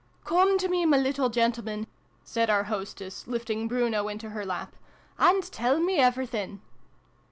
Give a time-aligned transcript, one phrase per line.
[0.31, 1.85] "COME to me, my little gentleman,''
[2.23, 4.75] said our hostess, lifting Bruno into her lap,
[5.19, 6.59] "and tell me everything."